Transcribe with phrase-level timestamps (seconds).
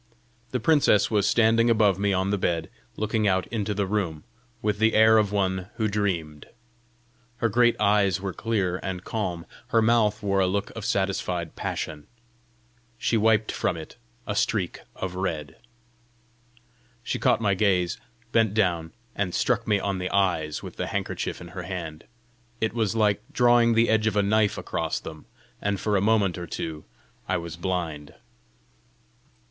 [0.49, 4.23] The princess was standing above me on the bed, looking out into the room,
[4.59, 6.47] with the air of one who dreamed.
[7.37, 9.45] Her great eyes were clear and calm.
[9.67, 12.07] Her mouth wore a look of satisfied passion;
[12.97, 15.57] she wiped from it a streak of red.
[17.03, 17.99] She caught my gaze,
[18.31, 22.05] bent down, and struck me on the eyes with the handkerchief in her hand:
[22.59, 25.27] it was like drawing the edge of a knife across them,
[25.61, 26.85] and for a moment or two
[27.29, 28.15] I was blind.